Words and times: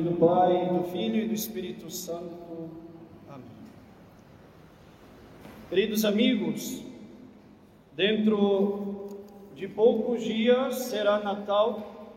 Nome 0.00 0.12
do 0.12 0.16
Pai, 0.16 0.66
do 0.66 0.84
Filho 0.84 1.16
e 1.16 1.28
do 1.28 1.34
Espírito 1.34 1.90
Santo. 1.90 2.70
Amém. 3.28 3.44
Queridos 5.68 6.06
amigos, 6.06 6.82
dentro 7.94 9.08
de 9.54 9.68
poucos 9.68 10.24
dias 10.24 10.76
será 10.76 11.18
Natal 11.18 12.16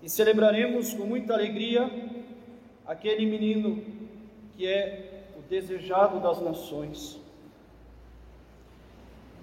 e 0.00 0.08
celebraremos 0.08 0.94
com 0.94 1.04
muita 1.06 1.34
alegria 1.34 1.90
aquele 2.86 3.26
menino 3.26 3.82
que 4.56 4.64
é 4.64 5.24
o 5.36 5.42
desejado 5.50 6.20
das 6.20 6.40
nações. 6.40 7.18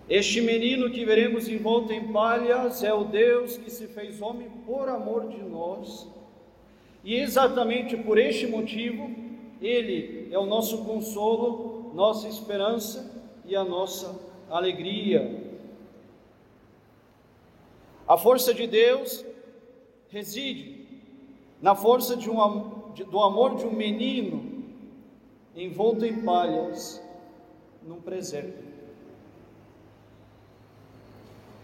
Este 0.07 0.39
menino 0.39 0.89
que 0.89 1.03
veremos 1.03 1.49
envolto 1.49 1.91
em 1.91 2.09
palhas 2.13 2.83
é 2.83 2.93
o 2.93 3.03
Deus 3.03 3.57
que 3.57 3.69
se 3.69 3.85
fez 3.87 4.21
homem 4.21 4.49
por 4.65 4.87
amor 4.87 5.27
de 5.27 5.43
nós, 5.43 6.07
e 7.03 7.15
exatamente 7.15 7.95
por 7.97 8.17
este 8.17 8.47
motivo, 8.47 9.09
ele 9.61 10.27
é 10.31 10.37
o 10.37 10.45
nosso 10.45 10.83
consolo, 10.85 11.91
nossa 11.93 12.27
esperança 12.27 13.23
e 13.45 13.55
a 13.55 13.63
nossa 13.63 14.19
alegria. 14.49 15.49
A 18.07 18.17
força 18.17 18.53
de 18.53 18.67
Deus 18.67 19.25
reside 20.09 20.87
na 21.61 21.75
força 21.75 22.15
de 22.15 22.29
um, 22.29 22.91
de, 22.93 23.03
do 23.03 23.19
amor 23.19 23.55
de 23.55 23.65
um 23.65 23.71
menino 23.71 24.63
envolto 25.55 26.05
em 26.05 26.21
palhas 26.21 27.01
num 27.83 28.01
presépio. 28.01 28.69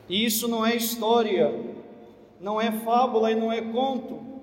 E 0.07 0.23
isso 0.23 0.47
não 0.47 0.65
é 0.65 0.75
história, 0.75 1.51
não 2.39 2.61
é 2.61 2.71
fábula 2.71 3.31
e 3.31 3.35
não 3.35 3.51
é 3.51 3.61
conto. 3.61 4.34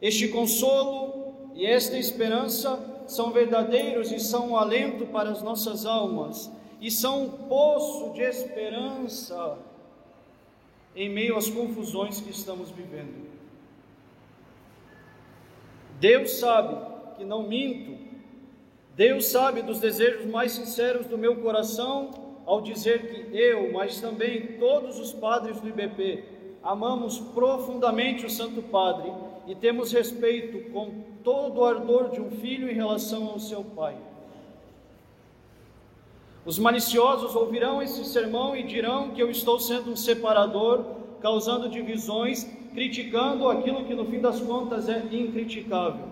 Este 0.00 0.28
consolo 0.28 1.34
e 1.54 1.64
esta 1.64 1.96
esperança 1.96 2.78
são 3.06 3.30
verdadeiros 3.30 4.12
e 4.12 4.18
são 4.18 4.50
um 4.50 4.56
alento 4.56 5.06
para 5.06 5.30
as 5.30 5.42
nossas 5.42 5.86
almas, 5.86 6.50
e 6.80 6.90
são 6.90 7.24
um 7.24 7.30
poço 7.48 8.12
de 8.12 8.20
esperança 8.20 9.58
em 10.94 11.08
meio 11.08 11.36
às 11.36 11.48
confusões 11.48 12.20
que 12.20 12.30
estamos 12.30 12.70
vivendo. 12.70 13.26
Deus 15.98 16.32
sabe 16.32 16.76
que 17.16 17.24
não 17.24 17.46
minto, 17.46 17.96
Deus 18.94 19.26
sabe 19.26 19.62
dos 19.62 19.80
desejos 19.80 20.26
mais 20.26 20.52
sinceros 20.52 21.06
do 21.06 21.16
meu 21.16 21.36
coração 21.36 22.10
ao 22.44 22.60
dizer 22.60 23.08
que 23.08 23.36
eu, 23.36 23.72
mas 23.72 24.00
também 24.00 24.58
todos 24.58 24.98
os 24.98 25.12
padres 25.12 25.60
do 25.60 25.68
IBP, 25.68 26.24
amamos 26.62 27.18
profundamente 27.18 28.24
o 28.24 28.30
Santo 28.30 28.62
Padre 28.62 29.10
e 29.46 29.54
temos 29.54 29.92
respeito 29.92 30.70
com 30.70 31.04
todo 31.22 31.60
o 31.60 31.64
ardor 31.64 32.10
de 32.10 32.20
um 32.20 32.30
filho 32.30 32.70
em 32.70 32.74
relação 32.74 33.26
ao 33.26 33.38
seu 33.38 33.62
pai. 33.62 33.96
Os 36.44 36.58
maliciosos 36.58 37.34
ouvirão 37.34 37.82
esse 37.82 38.04
sermão 38.04 38.56
e 38.56 38.62
dirão 38.62 39.10
que 39.10 39.20
eu 39.20 39.30
estou 39.30 39.58
sendo 39.58 39.90
um 39.90 39.96
separador, 39.96 40.84
causando 41.20 41.68
divisões, 41.68 42.44
criticando 42.72 43.48
aquilo 43.48 43.84
que 43.84 43.94
no 43.94 44.04
fim 44.04 44.20
das 44.20 44.40
contas 44.40 44.88
é 44.88 45.02
incriticável. 45.10 46.06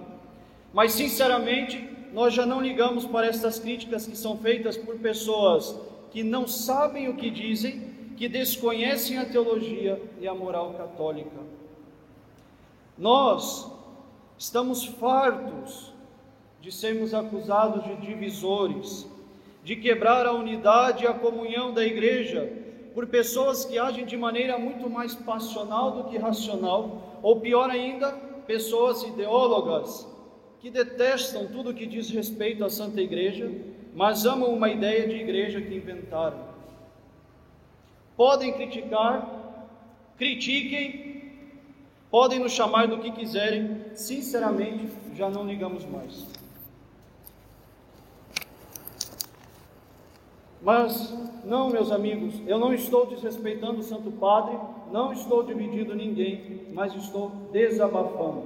Mas 0.72 0.92
sinceramente, 0.92 1.88
nós 2.12 2.34
já 2.34 2.44
não 2.44 2.60
ligamos 2.60 3.05
para 3.05 3.27
essas 3.27 3.58
críticas 3.58 4.06
que 4.06 4.16
são 4.16 4.36
feitas 4.39 4.77
por 4.77 4.96
pessoas 4.98 5.78
que 6.11 6.22
não 6.22 6.46
sabem 6.46 7.08
o 7.08 7.14
que 7.14 7.28
dizem, 7.28 7.92
que 8.16 8.28
desconhecem 8.28 9.18
a 9.18 9.24
teologia 9.24 10.01
e 10.20 10.27
a 10.27 10.34
moral 10.34 10.74
católica. 10.74 11.40
Nós 12.96 13.70
estamos 14.38 14.84
fartos 14.84 15.92
de 16.60 16.72
sermos 16.72 17.12
acusados 17.12 17.84
de 17.84 17.96
divisores, 17.96 19.06
de 19.62 19.77
quebrar 19.77 20.27
a 20.27 20.32
unidade 20.32 21.04
e 21.04 21.06
a 21.06 21.14
comunhão 21.14 21.72
da 21.72 21.84
igreja 21.84 22.50
por 22.94 23.06
pessoas 23.06 23.64
que 23.64 23.78
agem 23.78 24.06
de 24.06 24.16
maneira 24.16 24.58
muito 24.58 24.88
mais 24.88 25.14
passional 25.14 25.90
do 25.90 26.04
que 26.04 26.16
racional, 26.16 27.18
ou 27.22 27.40
pior 27.40 27.68
ainda, 27.68 28.12
pessoas 28.46 29.02
ideólogas 29.02 30.06
que 30.60 30.70
detestam 30.70 31.46
tudo 31.48 31.74
que 31.74 31.86
diz 31.86 32.08
respeito 32.10 32.64
à 32.64 32.70
Santa 32.70 33.00
Igreja 33.00 33.50
mas 33.94 34.27
amam 34.27 34.52
uma 34.52 34.68
ideia 34.68 35.06
de 35.06 35.14
igreja 35.14 35.60
que 35.60 35.74
inventaram. 35.74 36.52
Podem 38.16 38.52
criticar, 38.52 39.62
critiquem, 40.18 41.14
podem 42.14 42.39
nos 42.39 42.52
chamar 42.52 42.86
do 42.86 42.98
que 42.98 43.11
quiserem, 43.11 43.86
sinceramente, 43.92 44.89
já 45.17 45.29
não 45.29 45.45
ligamos 45.45 45.85
mais. 45.85 46.25
Mas 50.63 51.13
não, 51.45 51.70
meus 51.70 51.91
amigos, 51.91 52.41
eu 52.47 52.57
não 52.57 52.73
estou 52.73 53.05
desrespeitando 53.05 53.80
o 53.80 53.83
Santo 53.83 54.13
Padre, 54.13 54.57
não 54.92 55.13
estou 55.13 55.42
dividindo 55.42 55.92
ninguém, 55.92 56.69
mas 56.73 56.95
estou 56.95 57.33
desabafando. 57.51 58.45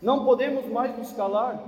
Não 0.00 0.24
podemos 0.24 0.64
mais 0.64 0.96
nos 0.96 1.12
calar 1.12 1.62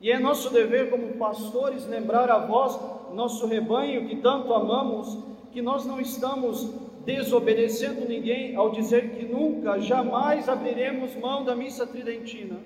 e 0.00 0.10
é 0.10 0.18
nosso 0.18 0.50
dever, 0.50 0.90
como 0.90 1.14
pastores, 1.14 1.86
lembrar 1.86 2.28
a 2.28 2.38
vós, 2.38 2.76
nosso 3.14 3.46
rebanho 3.46 4.08
que 4.08 4.16
tanto 4.16 4.52
amamos, 4.52 5.16
que 5.52 5.62
nós 5.62 5.86
não 5.86 6.00
estamos 6.00 6.85
desobedecendo 7.06 8.06
ninguém 8.06 8.56
ao 8.56 8.70
dizer 8.70 9.10
que 9.10 9.24
nunca, 9.24 9.78
jamais 9.80 10.48
abriremos 10.48 11.14
mão 11.14 11.44
da 11.44 11.54
missa 11.54 11.86
tridentina 11.86 12.58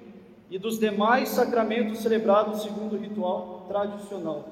e 0.51 0.59
dos 0.59 0.79
demais 0.79 1.29
sacramentos 1.29 1.99
celebrados 1.99 2.63
segundo 2.63 2.97
o 2.97 2.99
ritual 2.99 3.67
tradicional. 3.69 4.49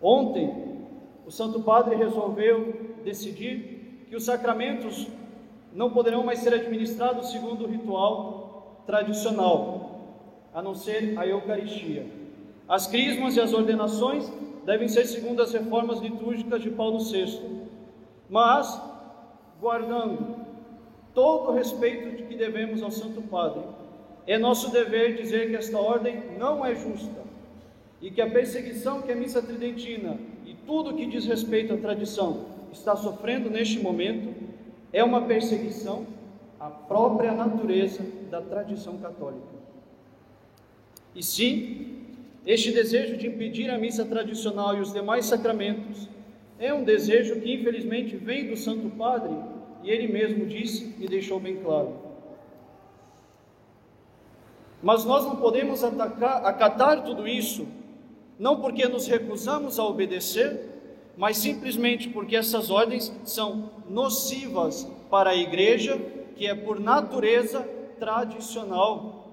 Ontem, 0.00 0.76
o 1.26 1.30
Santo 1.30 1.60
Padre 1.62 1.96
resolveu 1.96 2.98
decidir 3.02 4.06
que 4.08 4.14
os 4.14 4.24
sacramentos 4.24 5.08
não 5.72 5.90
poderão 5.90 6.22
mais 6.22 6.40
ser 6.40 6.54
administrados 6.54 7.30
segundo 7.30 7.64
o 7.64 7.68
ritual 7.68 8.82
tradicional, 8.86 10.18
a 10.54 10.62
não 10.62 10.74
ser 10.74 11.18
a 11.18 11.26
Eucaristia. 11.26 12.06
As 12.68 12.86
crismas 12.86 13.34
e 13.36 13.40
as 13.40 13.52
ordenações 13.52 14.30
devem 14.64 14.88
ser 14.88 15.06
segundo 15.06 15.42
as 15.42 15.52
reformas 15.52 16.00
litúrgicas 16.00 16.62
de 16.62 16.70
Paulo 16.70 16.98
VI, 16.98 17.58
mas 18.28 18.80
guardando 19.60 20.36
todo 21.14 21.50
o 21.50 21.54
respeito 21.54 22.16
de 22.16 22.22
que 22.24 22.36
devemos 22.36 22.82
ao 22.82 22.90
Santo 22.90 23.22
Padre. 23.22 23.62
É 24.26 24.38
nosso 24.38 24.70
dever 24.70 25.16
dizer 25.16 25.48
que 25.48 25.56
esta 25.56 25.78
ordem 25.78 26.22
não 26.38 26.64
é 26.64 26.74
justa 26.74 27.22
e 28.00 28.10
que 28.10 28.20
a 28.20 28.30
perseguição 28.30 29.02
que 29.02 29.10
a 29.10 29.16
missa 29.16 29.42
tridentina 29.42 30.18
e 30.44 30.54
tudo 30.54 30.94
que 30.94 31.06
diz 31.06 31.26
respeito 31.26 31.74
à 31.74 31.76
tradição 31.76 32.44
está 32.70 32.94
sofrendo 32.94 33.50
neste 33.50 33.78
momento 33.80 34.34
é 34.92 35.02
uma 35.02 35.22
perseguição 35.22 36.06
à 36.60 36.68
própria 36.68 37.32
natureza 37.32 38.04
da 38.30 38.40
tradição 38.40 38.98
católica. 38.98 39.58
E 41.14 41.22
sim, 41.22 41.96
este 42.46 42.70
desejo 42.70 43.16
de 43.16 43.26
impedir 43.26 43.70
a 43.70 43.78
missa 43.78 44.04
tradicional 44.04 44.76
e 44.76 44.80
os 44.80 44.92
demais 44.92 45.26
sacramentos 45.26 46.08
é 46.58 46.74
um 46.74 46.82
desejo 46.82 47.40
que 47.40 47.54
infelizmente 47.54 48.16
vem 48.16 48.48
do 48.48 48.56
Santo 48.56 48.90
Padre 48.90 49.34
e 49.82 49.90
ele 49.90 50.08
mesmo 50.08 50.46
disse 50.46 50.94
e 50.98 51.06
deixou 51.06 51.38
bem 51.38 51.56
claro. 51.56 51.94
Mas 54.82 55.04
nós 55.04 55.24
não 55.24 55.36
podemos 55.36 55.82
atacar, 55.82 56.44
acatar 56.44 57.04
tudo 57.04 57.26
isso, 57.26 57.66
não 58.38 58.60
porque 58.60 58.86
nos 58.86 59.06
recusamos 59.06 59.78
a 59.78 59.84
obedecer, 59.84 60.68
mas 61.16 61.36
simplesmente 61.36 62.08
porque 62.08 62.36
essas 62.36 62.70
ordens 62.70 63.12
são 63.24 63.70
nocivas 63.88 64.88
para 65.10 65.30
a 65.30 65.36
igreja, 65.36 66.00
que 66.36 66.46
é 66.46 66.54
por 66.54 66.78
natureza 66.78 67.68
tradicional. 67.98 69.26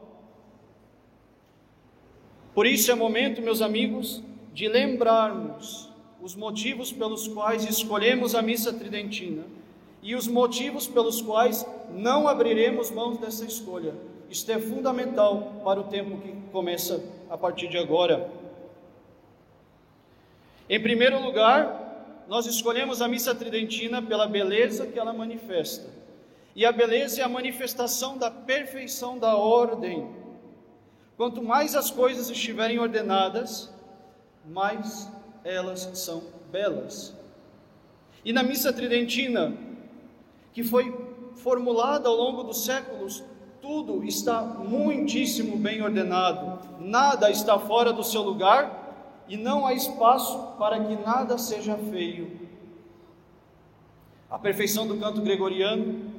Por 2.55 2.65
isso 2.65 2.91
é 2.91 2.95
momento, 2.95 3.41
meus 3.41 3.61
amigos, 3.61 4.23
de 4.53 4.67
lembrarmos 4.67 5.93
os 6.21 6.35
motivos 6.35 6.91
pelos 6.91 7.27
quais 7.27 7.63
escolhemos 7.65 8.33
a 8.35 8.41
missa 8.41 8.73
tridentina 8.73 9.43
e 10.01 10.15
os 10.15 10.27
motivos 10.27 10.87
pelos 10.87 11.21
quais 11.21 11.65
não 11.91 12.27
abriremos 12.27 12.91
mãos 12.91 13.17
dessa 13.17 13.45
escolha. 13.45 13.93
Isto 14.29 14.51
é 14.51 14.59
fundamental 14.59 15.61
para 15.63 15.79
o 15.79 15.85
tempo 15.85 16.17
que 16.21 16.33
começa 16.51 17.03
a 17.29 17.37
partir 17.37 17.67
de 17.67 17.77
agora. 17.77 18.29
Em 20.69 20.81
primeiro 20.81 21.21
lugar, 21.21 22.23
nós 22.27 22.45
escolhemos 22.45 23.01
a 23.01 23.07
missa 23.07 23.35
tridentina 23.35 24.01
pela 24.01 24.27
beleza 24.27 24.87
que 24.87 24.97
ela 24.97 25.13
manifesta. 25.13 25.87
E 26.55 26.65
a 26.65 26.71
beleza 26.71 27.21
é 27.21 27.23
a 27.23 27.29
manifestação 27.29 28.17
da 28.17 28.31
perfeição 28.31 29.19
da 29.19 29.35
ordem 29.35 30.25
Quanto 31.17 31.41
mais 31.41 31.75
as 31.75 31.89
coisas 31.89 32.29
estiverem 32.29 32.77
ordenadas, 32.77 33.73
mais 34.45 35.09
elas 35.45 35.87
são 35.93 36.23
belas. 36.51 37.15
E 38.25 38.33
na 38.33 38.41
missa 38.41 38.73
tridentina, 38.73 39.55
que 40.51 40.63
foi 40.63 40.91
formulada 41.35 42.09
ao 42.09 42.15
longo 42.15 42.43
dos 42.43 42.65
séculos, 42.65 43.23
tudo 43.61 44.03
está 44.03 44.41
muitíssimo 44.41 45.57
bem 45.57 45.81
ordenado, 45.81 46.59
nada 46.79 47.29
está 47.29 47.59
fora 47.59 47.93
do 47.93 48.03
seu 48.03 48.23
lugar 48.23 49.23
e 49.27 49.37
não 49.37 49.65
há 49.65 49.73
espaço 49.73 50.55
para 50.57 50.79
que 50.83 50.95
nada 50.95 51.37
seja 51.37 51.77
feio. 51.77 52.39
A 54.29 54.39
perfeição 54.39 54.87
do 54.87 54.97
canto 54.97 55.21
gregoriano, 55.21 56.11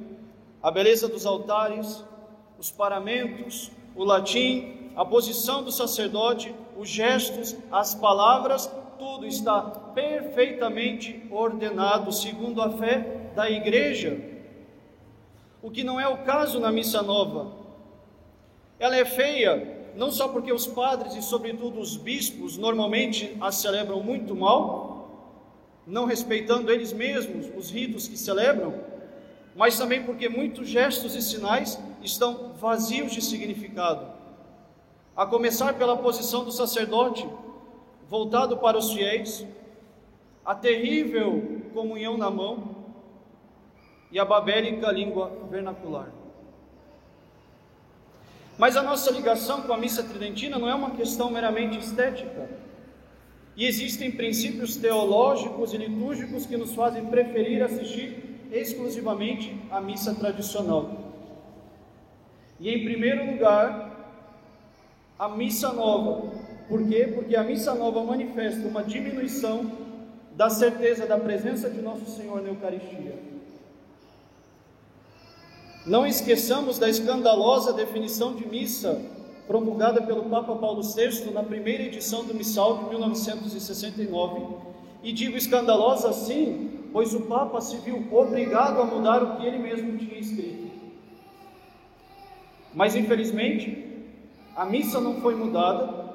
a 0.63 0.71
beleza 0.71 1.07
dos 1.07 1.25
altares, 1.25 2.03
os 2.57 2.71
paramentos, 2.71 3.71
o 3.95 4.03
latim, 4.03 4.91
a 4.95 5.03
posição 5.03 5.63
do 5.63 5.71
sacerdote, 5.71 6.53
os 6.77 6.89
gestos, 6.89 7.55
as 7.71 7.93
palavras, 7.93 8.69
tudo 8.97 9.25
está 9.25 9.61
perfeitamente 9.61 11.25
ordenado 11.31 12.11
segundo 12.11 12.61
a 12.61 12.69
fé 12.77 13.31
da 13.35 13.49
igreja. 13.49 14.19
O 15.61 15.71
que 15.71 15.83
não 15.83 15.99
é 15.99 16.07
o 16.07 16.19
caso 16.19 16.59
na 16.59 16.71
missa 16.71 17.01
nova. 17.01 17.51
Ela 18.79 18.95
é 18.95 19.05
feia, 19.05 19.91
não 19.95 20.11
só 20.11 20.27
porque 20.27 20.51
os 20.51 20.67
padres 20.67 21.15
e, 21.15 21.21
sobretudo, 21.21 21.79
os 21.79 21.97
bispos 21.97 22.57
normalmente 22.57 23.35
a 23.41 23.51
celebram 23.51 24.01
muito 24.01 24.35
mal, 24.35 24.97
não 25.85 26.05
respeitando 26.05 26.71
eles 26.71 26.93
mesmos 26.93 27.47
os 27.55 27.71
ritos 27.71 28.07
que 28.07 28.17
celebram, 28.17 28.73
mas 29.55 29.77
também 29.77 30.03
porque 30.03 30.29
muitos 30.29 30.67
gestos 30.67 31.15
e 31.15 31.21
sinais 31.21 31.79
estão 32.03 32.53
vazios 32.53 33.11
de 33.11 33.21
significado. 33.21 34.05
A 35.15 35.25
começar 35.25 35.73
pela 35.73 35.97
posição 35.97 36.43
do 36.43 36.51
sacerdote, 36.51 37.27
voltado 38.09 38.57
para 38.57 38.77
os 38.77 38.93
fiéis, 38.93 39.45
a 40.45 40.55
terrível 40.55 41.61
comunhão 41.73 42.17
na 42.17 42.29
mão 42.29 42.75
e 44.11 44.19
a 44.19 44.25
babélica 44.25 44.91
língua 44.91 45.31
vernacular. 45.49 46.09
Mas 48.57 48.75
a 48.75 48.81
nossa 48.81 49.11
ligação 49.11 49.61
com 49.61 49.73
a 49.73 49.77
missa 49.77 50.03
tridentina 50.03 50.57
não 50.57 50.69
é 50.69 50.73
uma 50.73 50.91
questão 50.91 51.29
meramente 51.29 51.77
estética. 51.77 52.49
E 53.55 53.65
existem 53.65 54.11
princípios 54.11 54.77
teológicos 54.77 55.73
e 55.73 55.77
litúrgicos 55.77 56.45
que 56.45 56.57
nos 56.57 56.73
fazem 56.73 57.05
preferir 57.05 57.61
assistir 57.61 58.39
exclusivamente 58.51 59.55
à 59.69 59.81
missa 59.81 60.15
tradicional. 60.15 61.13
E 62.59 62.69
em 62.69 62.83
primeiro 62.83 63.31
lugar, 63.31 63.87
a 65.19 65.27
missa 65.29 65.73
nova. 65.73 66.36
Por 66.67 66.85
quê? 66.87 67.11
Porque 67.13 67.35
a 67.35 67.43
missa 67.43 67.73
nova 67.73 68.03
manifesta 68.03 68.67
uma 68.67 68.83
diminuição 68.83 69.71
da 70.35 70.49
certeza 70.49 71.05
da 71.05 71.17
presença 71.17 71.69
de 71.69 71.81
nosso 71.81 72.05
Senhor 72.05 72.41
na 72.41 72.49
Eucaristia. 72.49 73.15
Não 75.85 76.05
esqueçamos 76.05 76.77
da 76.77 76.89
escandalosa 76.89 77.71
definição 77.71 78.35
de 78.35 78.45
missa 78.45 79.01
promulgada 79.47 80.01
pelo 80.01 80.23
Papa 80.23 80.53
Paulo 80.55 80.81
VI 80.83 81.31
na 81.31 81.41
primeira 81.41 81.83
edição 81.83 82.25
do 82.25 82.33
Missal 82.33 82.79
de 82.79 82.89
1969. 82.89 84.41
E 85.01 85.13
digo 85.13 85.37
escandalosa 85.37 86.09
assim, 86.09 86.89
pois 86.91 87.13
o 87.13 87.21
Papa 87.21 87.61
se 87.61 87.77
viu 87.77 88.05
obrigado 88.11 88.81
a 88.81 88.85
mudar 88.85 89.23
o 89.23 89.37
que 89.37 89.45
ele 89.45 89.59
mesmo 89.59 89.97
tinha 89.97 90.19
escrito. 90.19 90.67
Mas 92.73 92.93
infelizmente, 92.93 94.05
a 94.55 94.65
missa 94.65 94.99
não 94.99 95.21
foi 95.21 95.35
mudada 95.35 96.06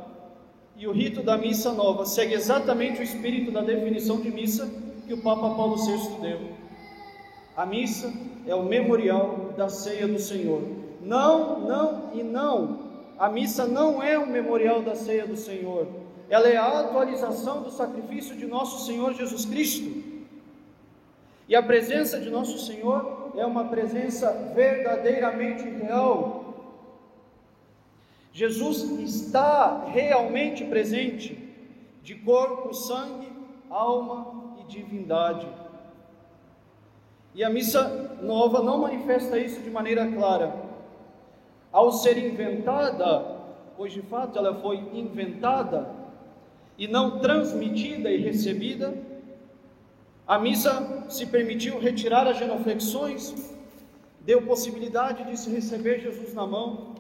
e 0.83 0.87
o 0.89 0.91
rito 0.91 1.23
da 1.23 1.39
missa 1.39 1.71
nova 1.71 2.05
segue 2.05 2.35
exatamente 2.35 2.99
o 2.99 3.05
espírito 3.05 3.53
da 3.53 3.61
definição 3.61 4.21
de 4.21 4.33
missa 4.33 4.69
que 5.07 5.15
o 5.15 5.19
Papa 5.19 5.55
Paulo 5.55 5.77
VI 5.77 6.21
deu. 6.21 6.41
A 7.57 7.65
missa 7.65 8.13
é 8.49 8.53
o 8.53 8.65
memorial 8.65 9.53
da 9.57 9.69
ceia 9.69 10.09
do 10.09 10.19
Senhor. 10.19 10.61
Não, 11.01 11.61
não 11.61 12.11
e 12.13 12.25
não. 12.25 12.81
A 13.17 13.29
missa 13.29 13.65
não 13.65 14.03
é 14.03 14.19
o 14.19 14.27
memorial 14.27 14.83
da 14.83 14.97
ceia 14.97 15.25
do 15.25 15.37
Senhor. 15.37 15.87
Ela 16.29 16.49
é 16.49 16.57
a 16.57 16.81
atualização 16.81 17.63
do 17.63 17.71
sacrifício 17.71 18.35
de 18.35 18.47
nosso 18.49 18.85
Senhor 18.85 19.15
Jesus 19.15 19.45
Cristo. 19.45 20.03
E 21.49 21.55
a 21.55 21.63
presença 21.63 22.19
de 22.19 22.29
nosso 22.29 22.59
Senhor 22.59 23.31
é 23.37 23.47
uma 23.47 23.67
presença 23.67 24.33
verdadeiramente 24.53 25.63
real, 25.63 26.42
Jesus 28.33 28.83
está 29.01 29.85
realmente 29.93 30.65
presente, 30.65 31.39
de 32.03 32.15
corpo, 32.15 32.73
sangue, 32.73 33.31
alma 33.69 34.55
e 34.61 34.65
divindade. 34.65 35.47
E 37.35 37.45
a 37.45 37.51
missa 37.51 38.19
nova 38.23 38.63
não 38.63 38.79
manifesta 38.79 39.39
isso 39.39 39.61
de 39.61 39.71
maneira 39.71 40.11
clara. 40.11 40.55
Ao 41.71 41.93
ser 41.93 42.19
inventada, 42.19 43.39
pois 43.77 43.93
de 43.93 44.03
fato 44.03 44.39
ela 44.39 44.55
foi 44.55 44.77
inventada 44.93 45.89
e 46.77 46.89
não 46.89 47.19
transmitida 47.21 48.11
e 48.11 48.19
recebida, 48.19 48.95
a 50.27 50.39
missa 50.39 51.07
se 51.09 51.27
permitiu 51.27 51.79
retirar 51.79 52.27
as 52.27 52.39
genuflexões, 52.39 53.55
deu 54.21 54.43
possibilidade 54.43 55.25
de 55.25 55.37
se 55.37 55.51
receber 55.51 56.01
Jesus 56.01 56.33
na 56.33 56.47
mão, 56.47 56.92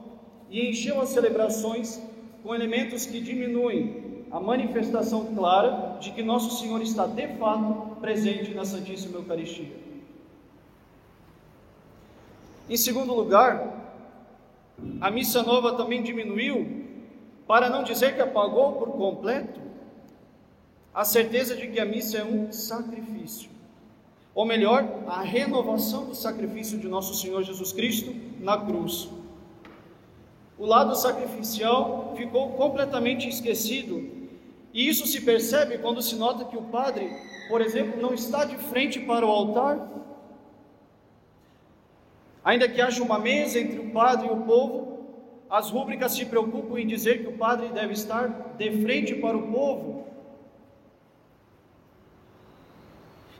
e 0.52 0.68
encheu 0.68 1.00
as 1.00 1.08
celebrações 1.08 2.00
com 2.42 2.54
elementos 2.54 3.06
que 3.06 3.20
diminuem 3.20 4.26
a 4.30 4.38
manifestação 4.38 5.34
clara 5.34 5.96
de 5.98 6.10
que 6.10 6.22
Nosso 6.22 6.60
Senhor 6.60 6.82
está 6.82 7.06
de 7.06 7.26
fato 7.38 7.96
presente 8.00 8.52
na 8.52 8.64
Santíssima 8.64 9.16
Eucaristia. 9.16 9.72
Em 12.68 12.76
segundo 12.76 13.14
lugar, 13.14 13.96
a 15.00 15.10
missa 15.10 15.42
nova 15.42 15.74
também 15.74 16.02
diminuiu, 16.02 16.84
para 17.46 17.70
não 17.70 17.82
dizer 17.82 18.14
que 18.14 18.20
apagou 18.20 18.72
por 18.72 18.92
completo, 18.92 19.60
a 20.94 21.04
certeza 21.04 21.56
de 21.56 21.66
que 21.68 21.80
a 21.80 21.84
missa 21.86 22.18
é 22.18 22.24
um 22.24 22.52
sacrifício. 22.52 23.50
Ou 24.34 24.44
melhor, 24.44 24.86
a 25.06 25.22
renovação 25.22 26.06
do 26.06 26.14
sacrifício 26.14 26.78
de 26.78 26.88
nosso 26.88 27.14
Senhor 27.14 27.42
Jesus 27.42 27.72
Cristo 27.72 28.14
na 28.40 28.58
cruz 28.58 29.08
o 30.62 30.66
lado 30.66 30.94
sacrificial 30.94 32.14
ficou 32.16 32.50
completamente 32.50 33.28
esquecido. 33.28 34.08
E 34.72 34.88
isso 34.88 35.08
se 35.08 35.20
percebe 35.20 35.78
quando 35.78 36.00
se 36.00 36.14
nota 36.14 36.44
que 36.44 36.56
o 36.56 36.62
padre, 36.62 37.10
por 37.48 37.60
exemplo, 37.60 38.00
não 38.00 38.14
está 38.14 38.44
de 38.44 38.56
frente 38.56 39.00
para 39.00 39.26
o 39.26 39.28
altar. 39.28 39.90
Ainda 42.44 42.68
que 42.68 42.80
haja 42.80 43.02
uma 43.02 43.18
mesa 43.18 43.58
entre 43.58 43.80
o 43.80 43.90
padre 43.90 44.28
e 44.28 44.30
o 44.30 44.42
povo, 44.42 45.00
as 45.50 45.68
rúbricas 45.68 46.12
se 46.12 46.26
preocupam 46.26 46.78
em 46.78 46.86
dizer 46.86 47.22
que 47.22 47.28
o 47.28 47.36
padre 47.36 47.70
deve 47.70 47.94
estar 47.94 48.54
de 48.56 48.70
frente 48.82 49.16
para 49.16 49.36
o 49.36 49.50
povo. 49.50 50.06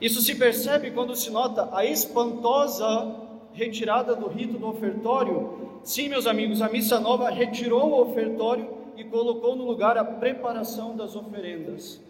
Isso 0.01 0.21
se 0.21 0.35
percebe 0.35 0.91
quando 0.91 1.15
se 1.15 1.31
nota 1.31 1.69
a 1.73 1.85
espantosa 1.85 3.31
retirada 3.53 4.15
do 4.15 4.29
rito 4.29 4.59
do 4.59 4.69
ofertório 4.69 5.73
Sim, 5.83 6.09
meus 6.09 6.27
amigos, 6.27 6.63
a 6.63 6.69
missa 6.69 7.01
nova 7.01 7.29
retirou 7.29 7.91
o 7.91 8.03
ofertório 8.03 8.69
e 8.97 9.03
colocou 9.05 9.57
no 9.57 9.65
lugar 9.65 9.99
a 9.99 10.05
preparação 10.05 10.97
das 10.97 11.17
oferendas. 11.17 12.01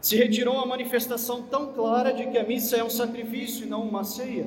Se 0.00 0.16
retirou 0.16 0.58
a 0.58 0.64
manifestação 0.64 1.42
tão 1.42 1.72
clara 1.74 2.12
de 2.12 2.26
que 2.28 2.38
a 2.38 2.44
missa 2.44 2.76
é 2.76 2.84
um 2.84 2.88
sacrifício 2.88 3.66
e 3.66 3.68
não 3.68 3.82
uma 3.82 4.04
ceia. 4.04 4.46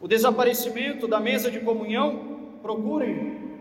O 0.00 0.08
desaparecimento 0.08 1.06
da 1.06 1.20
mesa 1.20 1.50
de 1.50 1.60
comunhão, 1.60 2.58
procurem, 2.60 3.58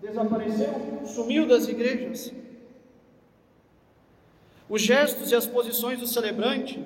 desapareceu, 0.00 1.02
sumiu 1.04 1.46
das 1.46 1.68
igrejas. 1.68 2.32
Os 4.68 4.82
gestos 4.82 5.30
e 5.30 5.34
as 5.34 5.46
posições 5.46 6.00
do 6.00 6.06
celebrante 6.06 6.82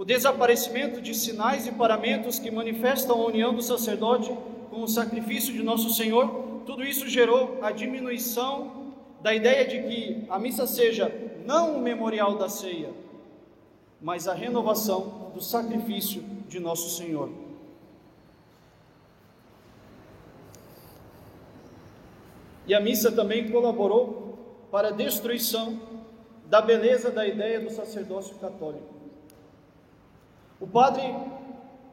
o 0.00 0.04
desaparecimento 0.06 0.98
de 0.98 1.14
sinais 1.14 1.66
e 1.66 1.72
paramentos 1.72 2.38
que 2.38 2.50
manifestam 2.50 3.20
a 3.20 3.26
união 3.26 3.52
do 3.52 3.60
sacerdote 3.60 4.34
com 4.70 4.80
o 4.80 4.88
sacrifício 4.88 5.52
de 5.52 5.62
nosso 5.62 5.90
Senhor, 5.90 6.62
tudo 6.64 6.82
isso 6.82 7.06
gerou 7.06 7.58
a 7.60 7.70
diminuição 7.70 8.94
da 9.20 9.34
ideia 9.34 9.66
de 9.66 9.82
que 9.82 10.26
a 10.30 10.38
missa 10.38 10.66
seja 10.66 11.12
não 11.44 11.76
o 11.76 11.82
memorial 11.82 12.38
da 12.38 12.48
ceia, 12.48 12.94
mas 14.00 14.26
a 14.26 14.32
renovação 14.32 15.32
do 15.34 15.42
sacrifício 15.42 16.24
de 16.48 16.58
nosso 16.58 16.96
Senhor. 16.96 17.28
E 22.66 22.72
a 22.72 22.80
missa 22.80 23.12
também 23.12 23.50
colaborou 23.50 24.64
para 24.70 24.88
a 24.88 24.92
destruição 24.92 25.78
da 26.46 26.62
beleza 26.62 27.10
da 27.10 27.28
ideia 27.28 27.60
do 27.60 27.68
sacerdócio 27.68 28.36
católico. 28.36 28.99
O 30.60 30.66
padre, 30.66 31.02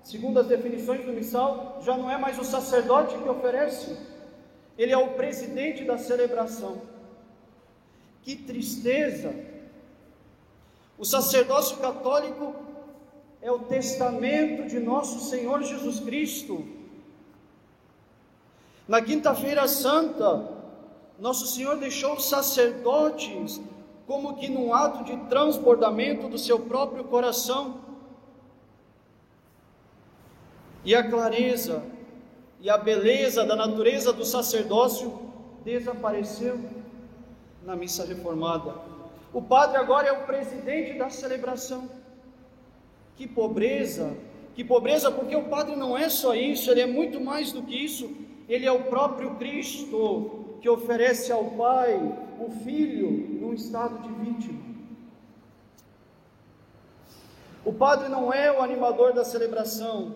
segundo 0.03 0.39
as 0.39 0.47
definições 0.47 1.05
do 1.05 1.13
missal, 1.13 1.79
já 1.81 1.97
não 1.97 2.11
é 2.11 2.17
mais 2.17 2.37
o 2.37 2.43
sacerdote 2.43 3.17
que 3.17 3.29
oferece, 3.29 3.97
ele 4.77 4.91
é 4.91 4.97
o 4.97 5.13
presidente 5.13 5.85
da 5.85 5.97
celebração. 5.97 6.81
Que 8.21 8.35
tristeza! 8.35 9.33
O 10.97 11.05
sacerdócio 11.05 11.77
católico 11.77 12.55
é 13.41 13.51
o 13.51 13.59
testamento 13.59 14.67
de 14.67 14.79
nosso 14.79 15.29
Senhor 15.29 15.63
Jesus 15.63 15.99
Cristo. 15.99 16.67
Na 18.87 19.01
Quinta-feira 19.01 19.67
Santa, 19.67 20.49
nosso 21.19 21.47
Senhor 21.47 21.77
deixou 21.77 22.15
os 22.15 22.27
sacerdotes 22.27 23.61
como 24.05 24.35
que 24.37 24.47
num 24.47 24.73
ato 24.73 25.03
de 25.03 25.15
transbordamento 25.27 26.29
do 26.29 26.37
seu 26.37 26.59
próprio 26.59 27.03
coração. 27.03 27.79
E 30.83 30.95
a 30.95 31.03
clareza 31.07 31.83
e 32.59 32.69
a 32.69 32.77
beleza 32.77 33.45
da 33.45 33.55
natureza 33.55 34.11
do 34.11 34.25
sacerdócio 34.25 35.19
desapareceu 35.63 36.59
na 37.63 37.75
missa 37.75 38.05
reformada. 38.05 38.73
O 39.33 39.41
padre 39.41 39.77
agora 39.77 40.07
é 40.07 40.11
o 40.11 40.25
presidente 40.25 40.97
da 40.97 41.09
celebração. 41.09 41.89
Que 43.15 43.27
pobreza, 43.27 44.15
que 44.55 44.63
pobreza, 44.63 45.11
porque 45.11 45.35
o 45.35 45.49
padre 45.49 45.75
não 45.75 45.97
é 45.97 46.09
só 46.09 46.33
isso, 46.33 46.71
ele 46.71 46.81
é 46.81 46.87
muito 46.87 47.19
mais 47.19 47.51
do 47.51 47.61
que 47.61 47.75
isso. 47.75 48.09
Ele 48.47 48.65
é 48.65 48.71
o 48.71 48.85
próprio 48.85 49.35
Cristo 49.35 50.57
que 50.61 50.69
oferece 50.69 51.31
ao 51.31 51.45
Pai 51.51 51.95
o 52.39 52.49
Filho 52.49 53.11
num 53.41 53.53
estado 53.53 54.01
de 54.01 54.09
vítima. 54.23 54.59
O 57.65 57.73
padre 57.73 58.07
não 58.07 58.31
é 58.31 58.49
o 58.51 58.61
animador 58.61 59.11
da 59.13 59.25
celebração, 59.25 60.15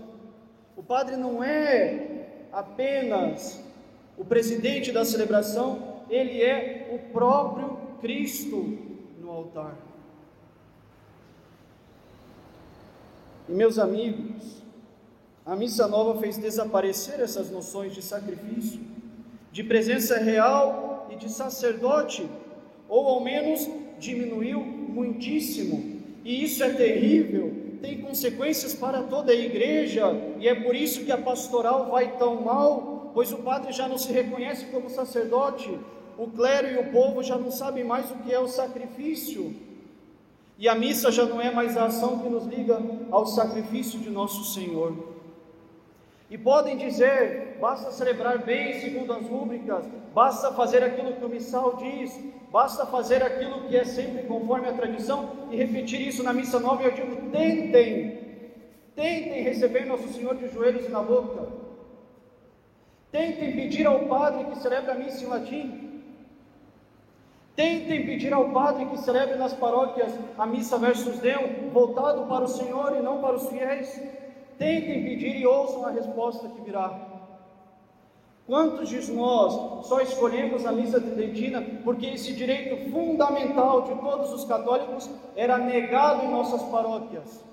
o 0.81 0.83
padre 0.83 1.15
não 1.15 1.43
é 1.43 2.47
apenas 2.51 3.63
o 4.17 4.25
presidente 4.25 4.91
da 4.91 5.05
celebração, 5.05 6.01
ele 6.09 6.41
é 6.41 6.89
o 6.91 7.11
próprio 7.13 7.77
Cristo 8.01 8.79
no 9.19 9.29
altar. 9.29 9.77
E 13.47 13.51
meus 13.51 13.77
amigos, 13.77 14.63
a 15.45 15.55
missa 15.55 15.87
nova 15.87 16.19
fez 16.19 16.39
desaparecer 16.39 17.19
essas 17.19 17.51
noções 17.51 17.93
de 17.93 18.01
sacrifício, 18.01 18.81
de 19.51 19.63
presença 19.63 20.17
real 20.17 21.07
e 21.11 21.15
de 21.15 21.29
sacerdote, 21.29 22.27
ou 22.89 23.07
ao 23.07 23.23
menos 23.23 23.69
diminuiu 23.99 24.59
muitíssimo. 24.59 26.01
E 26.25 26.43
isso 26.43 26.63
é 26.63 26.73
terrível, 26.73 27.60
tem 27.81 27.99
consequências 27.99 28.75
para 28.75 29.01
toda 29.03 29.31
a 29.31 29.35
igreja, 29.35 30.03
e 30.39 30.47
é 30.47 30.53
por 30.53 30.75
isso 30.75 31.03
que 31.03 31.11
a 31.11 31.17
pastoral 31.17 31.89
vai 31.89 32.15
tão 32.17 32.41
mal, 32.41 33.11
pois 33.13 33.31
o 33.31 33.37
padre 33.37 33.73
já 33.73 33.87
não 33.87 33.97
se 33.97 34.13
reconhece 34.13 34.67
como 34.67 34.89
sacerdote, 34.89 35.77
o 36.17 36.27
clero 36.27 36.67
e 36.67 36.77
o 36.77 36.91
povo 36.91 37.23
já 37.23 37.37
não 37.37 37.49
sabem 37.49 37.83
mais 37.83 38.11
o 38.11 38.15
que 38.17 38.31
é 38.31 38.39
o 38.39 38.47
sacrifício. 38.47 39.55
E 40.59 40.69
a 40.69 40.75
missa 40.75 41.11
já 41.11 41.25
não 41.25 41.41
é 41.41 41.49
mais 41.49 41.75
a 41.75 41.85
ação 41.85 42.19
que 42.19 42.29
nos 42.29 42.45
liga 42.45 42.79
ao 43.09 43.25
sacrifício 43.25 43.97
de 43.97 44.11
nosso 44.11 44.53
Senhor. 44.53 45.10
E 46.31 46.37
podem 46.37 46.77
dizer, 46.77 47.57
basta 47.59 47.91
celebrar 47.91 48.37
bem 48.37 48.79
segundo 48.79 49.11
as 49.11 49.27
rúbricas, 49.27 49.83
basta 50.13 50.53
fazer 50.53 50.81
aquilo 50.81 51.11
que 51.11 51.25
o 51.25 51.27
missal 51.27 51.75
diz, 51.75 52.17
basta 52.49 52.85
fazer 52.85 53.21
aquilo 53.21 53.67
que 53.67 53.75
é 53.75 53.83
sempre 53.83 54.23
conforme 54.23 54.69
a 54.69 54.71
tradição, 54.71 55.49
e 55.51 55.57
repetir 55.57 55.99
isso 55.99 56.23
na 56.23 56.31
missa 56.31 56.57
nova, 56.57 56.83
eu 56.83 56.91
digo, 56.93 57.29
tentem, 57.31 58.17
tentem 58.95 59.43
receber 59.43 59.85
Nosso 59.85 60.07
Senhor 60.07 60.37
de 60.37 60.47
joelhos 60.47 60.89
na 60.89 61.01
boca, 61.01 61.49
tentem 63.11 63.51
pedir 63.51 63.85
ao 63.85 63.99
Padre 64.05 64.45
que 64.45 64.59
celebra 64.59 64.93
a 64.93 64.95
missa 64.95 65.25
em 65.25 65.27
latim, 65.27 66.01
tentem 67.57 68.05
pedir 68.05 68.33
ao 68.33 68.51
Padre 68.51 68.85
que 68.85 68.99
celebre 68.99 69.35
nas 69.35 69.51
paróquias 69.53 70.17
a 70.37 70.45
missa 70.45 70.77
versus 70.77 71.19
Deus, 71.19 71.73
voltado 71.73 72.25
para 72.27 72.45
o 72.45 72.47
Senhor 72.47 72.95
e 72.95 73.01
não 73.01 73.19
para 73.19 73.35
os 73.35 73.49
fiéis, 73.49 74.01
Tentem 74.57 75.03
pedir 75.03 75.35
e 75.37 75.45
ouçam 75.45 75.85
a 75.85 75.91
resposta 75.91 76.47
que 76.49 76.61
virá. 76.61 77.11
Quantos 78.47 78.89
de 78.89 79.11
nós 79.11 79.85
só 79.87 80.01
escolhemos 80.01 80.65
a 80.65 80.71
missa 80.71 80.99
tridentina 80.99 81.63
porque 81.83 82.07
esse 82.07 82.33
direito 82.33 82.91
fundamental 82.91 83.83
de 83.83 83.95
todos 83.95 84.33
os 84.33 84.43
católicos 84.45 85.09
era 85.35 85.57
negado 85.57 86.25
em 86.25 86.31
nossas 86.31 86.61
paróquias? 86.63 87.43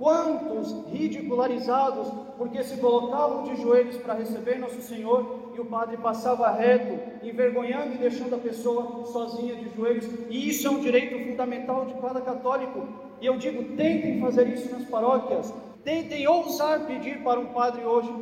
Quantos 0.00 0.74
ridicularizados 0.90 2.08
porque 2.38 2.64
se 2.64 2.78
colocavam 2.78 3.44
de 3.44 3.60
joelhos 3.60 3.98
para 3.98 4.14
receber 4.14 4.58
Nosso 4.58 4.80
Senhor 4.80 5.52
e 5.54 5.60
o 5.60 5.66
padre 5.66 5.98
passava 5.98 6.50
reto, 6.50 6.98
envergonhando 7.22 7.94
e 7.94 7.98
deixando 7.98 8.34
a 8.34 8.38
pessoa 8.38 9.04
sozinha 9.04 9.54
de 9.56 9.68
joelhos? 9.76 10.06
E 10.30 10.48
isso 10.48 10.66
é 10.66 10.70
um 10.70 10.80
direito 10.80 11.22
fundamental 11.28 11.84
de 11.84 11.92
cada 12.00 12.22
católico. 12.22 12.88
E 13.20 13.26
eu 13.26 13.36
digo, 13.36 13.76
tentem 13.76 14.18
fazer 14.20 14.48
isso 14.48 14.72
nas 14.72 14.86
paróquias, 14.86 15.52
Tentem 15.84 16.26
ousar 16.26 16.86
pedir 16.86 17.22
para 17.22 17.40
um 17.40 17.46
padre 17.46 17.84
hoje 17.84 18.12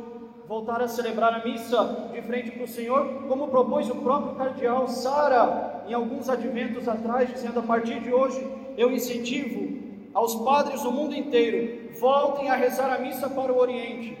voltar 0.47 0.81
a 0.81 0.87
celebrar 0.87 1.33
a 1.33 1.45
missa 1.45 2.09
de 2.11 2.21
frente 2.21 2.51
para 2.51 2.63
o 2.63 2.67
Senhor, 2.67 3.25
como 3.27 3.49
propôs 3.49 3.89
o 3.89 3.95
próprio 3.95 4.35
cardeal 4.35 4.87
Sara 4.87 5.83
em 5.87 5.93
alguns 5.93 6.29
adventos 6.29 6.87
atrás, 6.87 7.29
dizendo: 7.31 7.59
a 7.59 7.63
partir 7.63 7.99
de 7.99 8.13
hoje 8.13 8.41
eu 8.77 8.91
incentivo 8.91 9.77
aos 10.13 10.35
padres 10.35 10.81
do 10.81 10.91
mundo 10.91 11.13
inteiro, 11.13 11.91
voltem 11.99 12.49
a 12.49 12.55
rezar 12.55 12.91
a 12.93 12.97
missa 12.97 13.29
para 13.29 13.53
o 13.53 13.57
Oriente. 13.59 14.17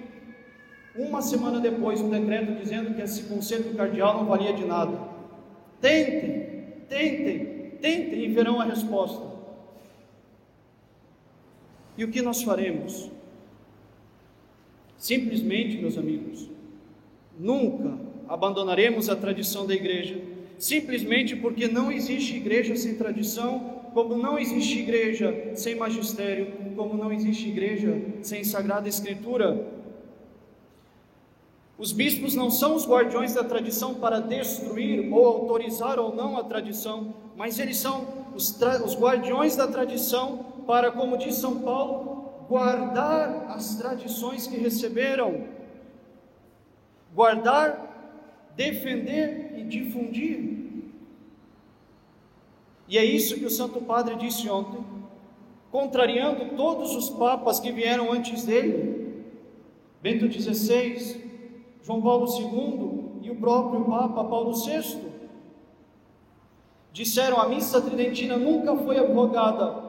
Uma 0.95 1.21
semana 1.21 1.59
depois, 1.59 2.01
um 2.01 2.09
decreto 2.09 2.53
dizendo 2.55 2.93
que 2.93 3.01
esse 3.01 3.23
conselho 3.23 3.73
cardeal 3.75 4.17
não 4.17 4.25
valia 4.25 4.53
de 4.53 4.65
nada. 4.65 4.99
Tentem, 5.79 6.83
tentem, 6.89 7.77
tentem 7.81 8.25
e 8.25 8.27
verão 8.27 8.59
a 8.59 8.65
resposta. 8.65 9.25
E 11.97 12.03
o 12.03 12.11
que 12.11 12.21
nós 12.21 12.43
faremos? 12.43 13.09
Simplesmente, 14.99 15.77
meus 15.77 15.97
amigos, 15.97 16.49
nunca 17.39 17.97
abandonaremos 18.27 19.09
a 19.09 19.15
tradição 19.15 19.65
da 19.65 19.73
igreja, 19.73 20.21
simplesmente 20.57 21.37
porque 21.37 21.69
não 21.69 21.89
existe 21.89 22.35
igreja 22.35 22.75
sem 22.75 22.95
tradição, 22.95 23.79
como 23.93 24.17
não 24.17 24.37
existe 24.37 24.77
igreja 24.77 25.51
sem 25.55 25.73
magistério, 25.75 26.51
como 26.75 26.95
não 26.95 27.13
existe 27.13 27.47
igreja 27.47 27.99
sem 28.21 28.43
sagrada 28.43 28.89
escritura. 28.89 29.65
Os 31.77 31.93
bispos 31.93 32.35
não 32.35 32.51
são 32.51 32.75
os 32.75 32.85
guardiões 32.85 33.33
da 33.33 33.43
tradição 33.43 33.95
para 33.95 34.19
destruir 34.19 35.11
ou 35.13 35.25
autorizar 35.25 35.97
ou 35.97 36.13
não 36.13 36.37
a 36.37 36.43
tradição, 36.43 37.13
mas 37.37 37.57
eles 37.57 37.77
são 37.77 38.05
os, 38.35 38.59
os 38.83 38.99
guardiões 38.99 39.55
da 39.55 39.65
tradição 39.65 40.45
para, 40.67 40.91
como 40.91 41.17
diz 41.17 41.35
São 41.35 41.59
Paulo, 41.61 42.18
guardar 42.49 43.45
as 43.49 43.75
tradições 43.75 44.47
que 44.47 44.57
receberam, 44.57 45.45
guardar, 47.13 48.51
defender 48.55 49.53
e 49.55 49.63
difundir. 49.63 50.57
E 52.87 52.97
é 52.97 53.05
isso 53.05 53.35
que 53.35 53.45
o 53.45 53.51
Santo 53.51 53.79
Padre 53.81 54.15
disse 54.15 54.49
ontem, 54.49 54.83
contrariando 55.71 56.55
todos 56.55 56.95
os 56.95 57.11
papas 57.11 57.59
que 57.59 57.71
vieram 57.71 58.11
antes 58.11 58.43
dele, 58.43 59.23
Bento 60.01 60.27
XVI, 60.31 61.23
João 61.83 62.01
Paulo 62.01 62.25
II 62.25 63.21
e 63.21 63.29
o 63.29 63.35
próprio 63.35 63.85
Papa 63.85 64.23
Paulo 64.23 64.53
VI. 64.53 65.07
Disseram 66.91 67.39
a 67.39 67.47
missa 67.47 67.79
tridentina 67.79 68.37
nunca 68.37 68.75
foi 68.75 68.97
abrogada, 68.97 69.87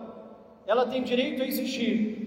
ela 0.67 0.85
tem 0.85 1.03
direito 1.03 1.43
a 1.43 1.47
existir, 1.47 2.20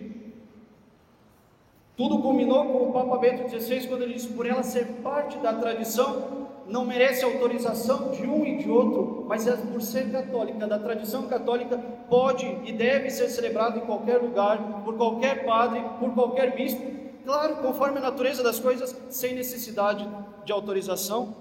tudo 1.96 2.20
culminou 2.20 2.66
com 2.66 2.90
o 2.90 2.92
Papa 2.92 3.18
Bento 3.18 3.48
XVI 3.48 3.88
quando 3.88 4.02
ele 4.02 4.16
disse: 4.16 4.30
por 4.30 4.48
ela 4.48 4.64
ser 4.64 4.86
parte 5.04 5.38
da 5.38 5.54
tradição, 5.54 6.48
não 6.68 6.86
merece 6.86 7.24
autorização 7.24 8.10
de 8.10 8.24
um 8.24 8.44
e 8.44 8.58
de 8.58 8.70
outro, 8.70 9.26
mas 9.28 9.46
é 9.48 9.56
por 9.56 9.82
ser 9.82 10.12
católica, 10.12 10.66
da 10.66 10.80
tradição 10.80 11.24
católica, 11.24 11.78
pode 12.10 12.46
e 12.66 12.72
deve 12.72 13.12
ser 13.12 13.30
celebrado 13.30 13.78
em 13.78 13.82
qualquer 13.82 14.18
lugar, 14.18 14.82
por 14.84 14.96
qualquer 14.96 15.46
padre, 15.46 15.84
por 16.00 16.12
qualquer 16.14 16.56
bispo, 16.56 16.82
claro, 17.24 17.58
conforme 17.58 18.00
a 18.00 18.02
natureza 18.02 18.42
das 18.42 18.60
coisas, 18.60 19.00
sem 19.10 19.36
necessidade 19.36 20.08
de 20.46 20.52
autorização. 20.52 21.36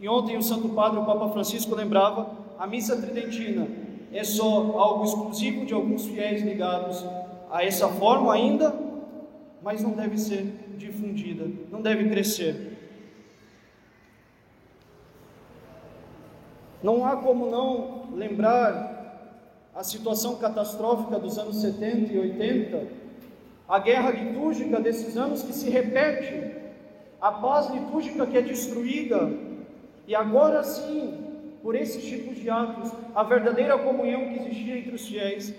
E 0.00 0.08
ontem 0.08 0.36
o 0.36 0.42
Santo 0.42 0.70
Padre, 0.70 0.98
o 0.98 1.04
Papa 1.04 1.28
Francisco, 1.28 1.74
lembrava: 1.74 2.30
a 2.58 2.66
missa 2.66 2.96
tridentina 2.96 3.68
é 4.14 4.24
só 4.24 4.46
algo 4.78 5.04
exclusivo 5.04 5.66
de 5.66 5.74
alguns 5.74 6.06
fiéis 6.06 6.40
ligados 6.40 7.04
a 7.50 7.62
essa 7.62 7.88
forma 7.88 8.32
ainda 8.32 8.87
mas 9.62 9.82
não 9.82 9.92
deve 9.92 10.18
ser 10.18 10.44
difundida, 10.76 11.46
não 11.70 11.82
deve 11.82 12.08
crescer. 12.08 12.76
Não 16.82 17.04
há 17.04 17.16
como 17.16 17.50
não 17.50 18.14
lembrar 18.14 18.96
a 19.74 19.82
situação 19.82 20.36
catastrófica 20.36 21.18
dos 21.18 21.38
anos 21.38 21.60
70 21.60 22.12
e 22.12 22.18
80, 22.18 22.86
a 23.68 23.78
guerra 23.78 24.10
litúrgica 24.10 24.80
desses 24.80 25.16
anos 25.16 25.42
que 25.42 25.52
se 25.52 25.68
repete, 25.68 26.56
a 27.20 27.32
paz 27.32 27.70
litúrgica 27.70 28.26
que 28.26 28.38
é 28.38 28.42
destruída, 28.42 29.30
e 30.06 30.14
agora 30.14 30.62
sim, 30.62 31.26
por 31.62 31.74
esses 31.74 32.02
tipos 32.04 32.36
de 32.36 32.48
atos, 32.48 32.90
a 33.14 33.22
verdadeira 33.22 33.76
comunhão 33.76 34.28
que 34.28 34.40
existia 34.40 34.78
entre 34.78 34.94
os 34.94 35.06
fiéis 35.06 35.54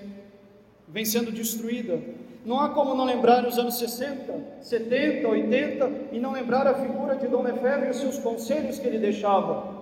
vem 0.87 1.05
sendo 1.05 1.31
destruída. 1.31 1.99
Não 2.45 2.59
há 2.59 2.69
como 2.69 2.95
não 2.95 3.05
lembrar 3.05 3.45
os 3.45 3.57
anos 3.57 3.77
60, 3.77 4.61
70, 4.61 5.27
80 5.27 5.91
e 6.13 6.19
não 6.19 6.31
lembrar 6.31 6.65
a 6.67 6.73
figura 6.73 7.15
de 7.15 7.27
Dom 7.27 7.41
Lefebvre 7.41 7.87
e 7.87 7.91
os 7.91 7.97
seus 7.97 8.17
conselhos 8.17 8.79
que 8.79 8.87
ele 8.87 8.97
deixava. 8.97 9.77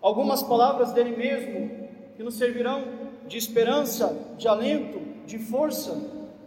Algumas 0.00 0.42
palavras 0.42 0.92
dele 0.92 1.16
mesmo 1.16 1.88
que 2.16 2.22
nos 2.22 2.34
servirão 2.36 2.84
de 3.26 3.36
esperança, 3.36 4.16
de 4.38 4.48
alento, 4.48 5.00
de 5.26 5.38
força 5.38 5.96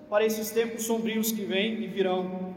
para 0.10 0.26
esses 0.26 0.50
tempos 0.50 0.86
sombrios 0.86 1.32
que 1.32 1.46
vêm 1.46 1.84
e 1.84 1.88
virão. 1.88 2.56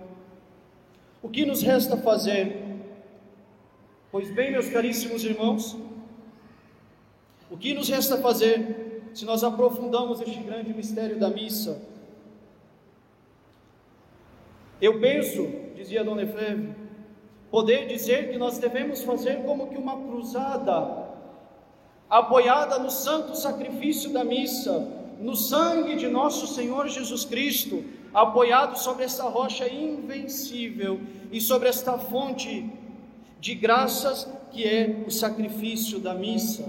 O 1.22 1.28
que 1.28 1.44
nos 1.44 1.62
resta 1.62 1.96
fazer? 1.98 2.62
Pois 4.10 4.30
bem, 4.30 4.50
meus 4.52 4.68
caríssimos 4.70 5.24
irmãos, 5.24 5.76
o 7.50 7.56
que 7.56 7.74
nos 7.74 7.88
resta 7.88 8.16
fazer 8.16 9.02
se 9.12 9.26
nós 9.26 9.44
aprofundamos 9.44 10.20
este 10.20 10.42
grande 10.42 10.72
mistério 10.72 11.18
da 11.18 11.28
missa? 11.28 11.91
Eu 14.82 14.98
penso, 14.98 15.48
dizia 15.76 16.02
Dona 16.02 16.24
Efreve, 16.24 16.74
poder 17.52 17.86
dizer 17.86 18.32
que 18.32 18.36
nós 18.36 18.58
devemos 18.58 19.04
fazer 19.04 19.44
como 19.44 19.68
que 19.68 19.78
uma 19.78 19.96
cruzada, 19.96 21.08
apoiada 22.10 22.80
no 22.80 22.90
santo 22.90 23.36
sacrifício 23.36 24.12
da 24.12 24.24
missa, 24.24 24.88
no 25.20 25.36
sangue 25.36 25.94
de 25.94 26.08
nosso 26.08 26.48
Senhor 26.48 26.88
Jesus 26.88 27.24
Cristo, 27.24 27.84
apoiado 28.12 28.76
sobre 28.76 29.04
essa 29.04 29.22
rocha 29.22 29.68
invencível 29.68 31.00
e 31.30 31.40
sobre 31.40 31.68
esta 31.68 31.96
fonte 31.96 32.68
de 33.38 33.54
graças 33.54 34.28
que 34.50 34.64
é 34.66 35.04
o 35.06 35.12
sacrifício 35.12 36.00
da 36.00 36.12
missa. 36.12 36.68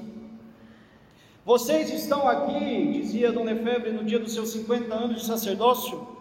Vocês 1.43 1.91
estão 1.91 2.27
aqui, 2.27 2.91
dizia 2.93 3.31
Dona 3.31 3.53
Efebre 3.53 3.91
no 3.91 4.03
dia 4.03 4.19
dos 4.19 4.33
seus 4.33 4.49
50 4.51 4.93
anos 4.93 5.21
de 5.21 5.25
sacerdócio, 5.25 6.12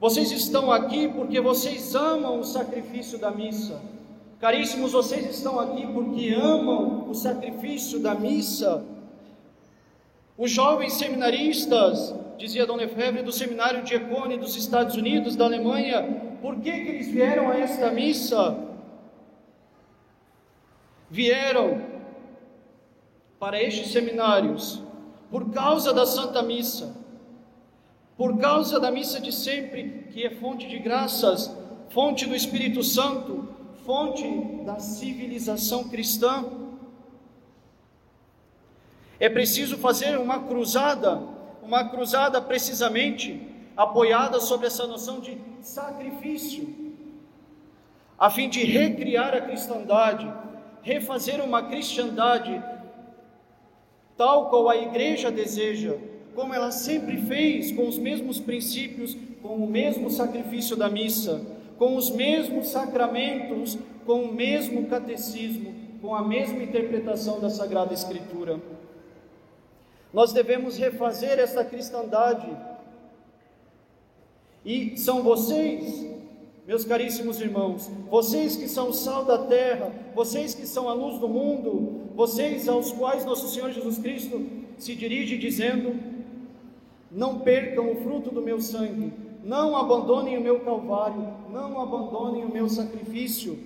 vocês 0.00 0.32
estão 0.32 0.72
aqui 0.72 1.08
porque 1.08 1.40
vocês 1.40 1.94
amam 1.94 2.40
o 2.40 2.44
sacrifício 2.44 3.18
da 3.18 3.30
missa. 3.30 3.80
Caríssimos, 4.40 4.92
vocês 4.92 5.28
estão 5.28 5.60
aqui 5.60 5.86
porque 5.86 6.32
amam 6.32 7.10
o 7.10 7.14
sacrifício 7.14 8.00
da 8.00 8.14
missa. 8.14 8.82
Os 10.38 10.50
jovens 10.50 10.94
seminaristas, 10.94 12.14
dizia 12.38 12.64
Dona 12.64 12.84
Efebre, 12.84 13.22
do 13.22 13.30
seminário 13.30 13.84
de 13.84 13.94
Econe 13.94 14.38
dos 14.38 14.56
Estados 14.56 14.96
Unidos, 14.96 15.36
da 15.36 15.44
Alemanha, 15.44 16.02
por 16.40 16.56
que, 16.56 16.72
que 16.72 16.88
eles 16.88 17.08
vieram 17.08 17.50
a 17.50 17.58
esta 17.58 17.90
missa? 17.90 18.56
Vieram 21.10 21.82
para 23.38 23.62
estes 23.62 23.92
seminários 23.92 24.82
por 25.30 25.50
causa 25.50 25.92
da 25.92 26.06
Santa 26.06 26.42
Missa, 26.42 26.94
por 28.20 28.36
causa 28.36 28.78
da 28.78 28.90
missa 28.90 29.18
de 29.18 29.32
sempre, 29.32 30.04
que 30.12 30.26
é 30.26 30.28
fonte 30.28 30.68
de 30.68 30.78
graças, 30.78 31.56
fonte 31.88 32.26
do 32.26 32.36
Espírito 32.36 32.82
Santo, 32.82 33.48
fonte 33.86 34.28
da 34.62 34.78
civilização 34.78 35.84
cristã. 35.84 36.44
É 39.18 39.30
preciso 39.30 39.78
fazer 39.78 40.18
uma 40.18 40.38
cruzada, 40.40 41.18
uma 41.62 41.88
cruzada 41.88 42.42
precisamente 42.42 43.40
apoiada 43.74 44.38
sobre 44.38 44.66
essa 44.66 44.86
noção 44.86 45.20
de 45.20 45.38
sacrifício, 45.62 46.94
a 48.18 48.28
fim 48.28 48.50
de 48.50 48.62
recriar 48.62 49.34
a 49.34 49.40
cristandade, 49.40 50.30
refazer 50.82 51.42
uma 51.42 51.62
cristandade 51.62 52.62
tal 54.14 54.50
qual 54.50 54.68
a 54.68 54.76
igreja 54.76 55.30
deseja, 55.30 55.96
como 56.40 56.54
ela 56.54 56.70
sempre 56.70 57.18
fez, 57.18 57.70
com 57.70 57.86
os 57.86 57.98
mesmos 57.98 58.40
princípios, 58.40 59.14
com 59.42 59.56
o 59.56 59.66
mesmo 59.66 60.08
sacrifício 60.08 60.74
da 60.74 60.88
missa, 60.88 61.42
com 61.76 61.96
os 61.96 62.08
mesmos 62.08 62.68
sacramentos, 62.68 63.76
com 64.06 64.22
o 64.22 64.32
mesmo 64.32 64.86
catecismo, 64.86 65.74
com 66.00 66.14
a 66.14 66.26
mesma 66.26 66.62
interpretação 66.62 67.40
da 67.40 67.50
Sagrada 67.50 67.92
Escritura. 67.92 68.58
Nós 70.14 70.32
devemos 70.32 70.78
refazer 70.78 71.38
essa 71.38 71.62
cristandade. 71.62 72.48
E 74.64 74.96
são 74.96 75.22
vocês 75.22 76.06
meus 76.66 76.86
caríssimos 76.86 77.38
irmãos, 77.38 77.90
vocês 78.08 78.56
que 78.56 78.66
são 78.66 78.88
o 78.88 78.94
sal 78.94 79.26
da 79.26 79.38
terra, 79.46 79.92
vocês 80.14 80.54
que 80.54 80.66
são 80.66 80.88
a 80.88 80.94
luz 80.94 81.18
do 81.18 81.28
mundo, 81.28 82.10
vocês 82.14 82.66
aos 82.66 82.92
quais 82.92 83.26
nosso 83.26 83.48
Senhor 83.48 83.70
Jesus 83.72 83.98
Cristo 83.98 84.46
se 84.78 84.94
dirige 84.94 85.36
dizendo: 85.36 86.19
Não 87.10 87.40
percam 87.40 87.90
o 87.90 87.96
fruto 88.02 88.30
do 88.30 88.40
meu 88.40 88.60
sangue, 88.60 89.12
não 89.42 89.76
abandonem 89.76 90.38
o 90.38 90.40
meu 90.40 90.60
calvário, 90.60 91.28
não 91.50 91.80
abandonem 91.80 92.44
o 92.44 92.52
meu 92.52 92.68
sacrifício. 92.68 93.58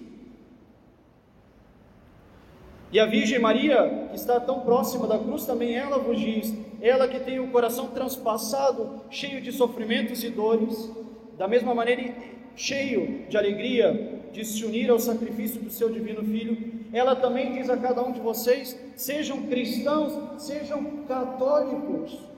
E 2.90 3.00
a 3.00 3.07
Virgem 3.07 3.40
Maria, 3.40 4.09
que 4.11 4.16
está 4.16 4.38
tão 4.38 4.61
próxima 4.61 5.07
da 5.07 5.18
cruz, 5.18 5.44
também 5.44 5.74
ela 5.74 5.98
vos 5.98 6.18
diz, 6.18 6.54
ela 6.80 7.09
que 7.09 7.18
tem 7.18 7.40
o 7.40 7.50
coração 7.50 7.88
transpassado, 7.88 9.00
cheio 9.11 9.40
de 9.40 9.50
sofrimentos 9.50 10.22
e 10.22 10.30
dores, 10.30 10.90
da 11.37 11.48
mesma 11.48 11.74
maneira 11.74 12.14
cheio 12.54 13.26
de 13.28 13.37
alegria 13.37 14.22
de 14.33 14.44
se 14.44 14.64
unir 14.64 14.90
ao 14.90 14.98
sacrifício 14.98 15.61
do 15.61 15.70
seu 15.70 15.90
divino 15.90 16.22
Filho, 16.22 16.87
ela 16.92 17.16
também 17.16 17.52
diz 17.52 17.68
a 17.68 17.76
cada 17.76 18.02
um 18.02 18.12
de 18.12 18.20
vocês: 18.20 18.78
sejam 18.94 19.42
cristãos, 19.42 20.40
sejam 20.42 20.85
católicos. 21.09 22.33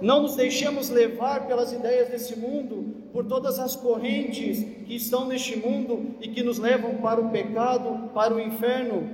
Não 0.00 0.22
nos 0.22 0.36
deixemos 0.36 0.90
levar 0.90 1.46
pelas 1.46 1.72
ideias 1.72 2.08
desse 2.08 2.36
mundo, 2.36 2.94
por 3.12 3.24
todas 3.24 3.58
as 3.58 3.74
correntes 3.74 4.58
que 4.86 4.94
estão 4.94 5.26
neste 5.26 5.56
mundo 5.56 6.14
e 6.20 6.28
que 6.28 6.42
nos 6.42 6.58
levam 6.58 6.96
para 6.98 7.20
o 7.20 7.30
pecado, 7.30 8.10
para 8.12 8.34
o 8.34 8.40
inferno. 8.40 9.08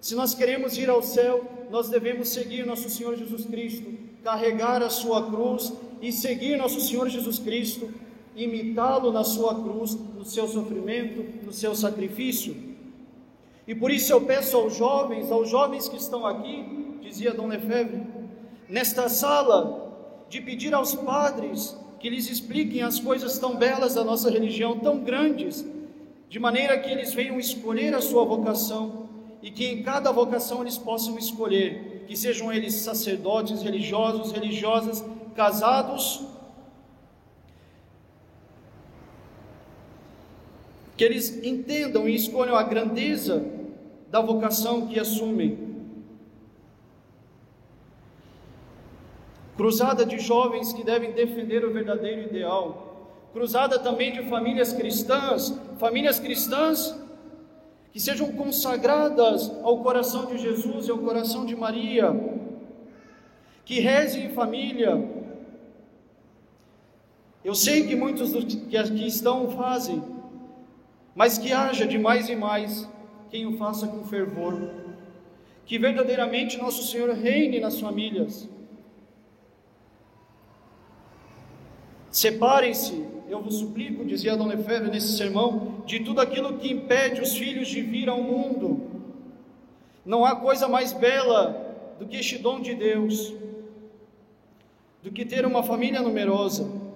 Se 0.00 0.14
nós 0.14 0.32
queremos 0.32 0.78
ir 0.78 0.88
ao 0.88 1.02
céu, 1.02 1.44
nós 1.70 1.88
devemos 1.88 2.28
seguir 2.28 2.64
nosso 2.64 2.88
Senhor 2.88 3.16
Jesus 3.16 3.44
Cristo, 3.46 3.92
carregar 4.22 4.80
a 4.82 4.90
sua 4.90 5.28
cruz 5.28 5.72
e 6.00 6.12
seguir 6.12 6.56
nosso 6.56 6.80
Senhor 6.80 7.08
Jesus 7.08 7.40
Cristo, 7.40 7.88
imitá-lo 8.36 9.10
na 9.10 9.24
sua 9.24 9.54
cruz, 9.60 9.98
no 10.14 10.24
seu 10.24 10.46
sofrimento, 10.46 11.44
no 11.44 11.52
seu 11.52 11.74
sacrifício. 11.74 12.54
E 13.66 13.74
por 13.74 13.90
isso 13.90 14.12
eu 14.12 14.20
peço 14.20 14.56
aos 14.56 14.76
jovens, 14.76 15.32
aos 15.32 15.48
jovens 15.48 15.88
que 15.88 15.96
estão 15.96 16.24
aqui, 16.24 16.98
dizia 17.02 17.34
Dom 17.34 17.48
Lefebvre, 17.48 18.02
nesta 18.68 19.08
sala, 19.08 19.85
de 20.28 20.40
pedir 20.40 20.74
aos 20.74 20.94
padres 20.94 21.76
que 21.98 22.10
lhes 22.10 22.28
expliquem 22.28 22.82
as 22.82 22.98
coisas 22.98 23.38
tão 23.38 23.56
belas 23.56 23.94
da 23.94 24.04
nossa 24.04 24.30
religião, 24.30 24.78
tão 24.78 24.98
grandes, 24.98 25.64
de 26.28 26.38
maneira 26.38 26.78
que 26.78 26.90
eles 26.90 27.14
venham 27.14 27.38
escolher 27.38 27.94
a 27.94 28.00
sua 28.00 28.24
vocação 28.24 29.08
e 29.42 29.50
que 29.50 29.66
em 29.66 29.82
cada 29.82 30.10
vocação 30.10 30.60
eles 30.62 30.76
possam 30.76 31.16
escolher, 31.18 32.04
que 32.06 32.16
sejam 32.16 32.52
eles 32.52 32.74
sacerdotes, 32.74 33.62
religiosos, 33.62 34.32
religiosas, 34.32 35.04
casados, 35.34 36.24
que 40.96 41.04
eles 41.04 41.44
entendam 41.44 42.08
e 42.08 42.14
escolham 42.14 42.56
a 42.56 42.62
grandeza 42.62 43.44
da 44.10 44.20
vocação 44.20 44.86
que 44.86 44.98
assumem. 44.98 45.65
Cruzada 49.56 50.04
de 50.04 50.18
jovens 50.18 50.72
que 50.72 50.84
devem 50.84 51.12
defender 51.12 51.64
o 51.64 51.72
verdadeiro 51.72 52.22
ideal. 52.22 53.08
Cruzada 53.32 53.78
também 53.78 54.12
de 54.12 54.22
famílias 54.28 54.72
cristãs, 54.72 55.58
famílias 55.78 56.18
cristãs 56.18 56.98
que 57.92 58.00
sejam 58.00 58.32
consagradas 58.32 59.50
ao 59.62 59.82
coração 59.82 60.26
de 60.26 60.36
Jesus 60.36 60.86
e 60.86 60.90
ao 60.90 60.98
coração 60.98 61.46
de 61.46 61.56
Maria, 61.56 62.14
que 63.64 63.80
rezem 63.80 64.26
em 64.26 64.28
família, 64.30 65.02
eu 67.46 67.54
sei 67.54 67.86
que 67.86 67.94
muitos 67.94 68.32
dos 68.32 68.44
que 68.44 68.76
aqui 68.76 69.06
estão 69.06 69.48
fazem, 69.52 70.02
mas 71.14 71.38
que 71.38 71.52
haja 71.52 71.86
de 71.86 71.96
mais 71.96 72.28
e 72.28 72.34
mais 72.34 72.88
quem 73.30 73.46
o 73.46 73.56
faça 73.56 73.86
com 73.86 74.02
fervor. 74.02 74.68
Que 75.64 75.78
verdadeiramente 75.78 76.58
nosso 76.58 76.82
Senhor 76.82 77.08
reine 77.14 77.60
nas 77.60 77.78
famílias. 77.78 78.48
Separem-se, 82.16 83.04
eu 83.28 83.42
vos 83.42 83.56
suplico, 83.58 84.02
dizia 84.02 84.34
Dona 84.34 84.54
Efévia 84.54 84.88
nesse 84.88 85.18
sermão, 85.18 85.82
de 85.84 86.00
tudo 86.00 86.18
aquilo 86.18 86.56
que 86.56 86.72
impede 86.72 87.20
os 87.20 87.36
filhos 87.36 87.68
de 87.68 87.82
vir 87.82 88.08
ao 88.08 88.22
mundo. 88.22 88.80
Não 90.02 90.24
há 90.24 90.34
coisa 90.34 90.66
mais 90.66 90.94
bela 90.94 91.94
do 91.98 92.06
que 92.06 92.16
este 92.16 92.38
dom 92.38 92.62
de 92.62 92.74
Deus, 92.74 93.34
do 95.02 95.12
que 95.12 95.26
ter 95.26 95.44
uma 95.44 95.62
família 95.62 96.00
numerosa 96.00 96.86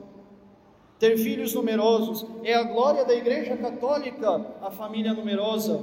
ter 0.98 1.16
filhos 1.16 1.54
numerosos. 1.54 2.26
É 2.44 2.54
a 2.54 2.62
glória 2.62 3.04
da 3.06 3.14
Igreja 3.14 3.56
Católica, 3.56 4.46
a 4.60 4.70
família 4.70 5.14
numerosa. 5.14 5.82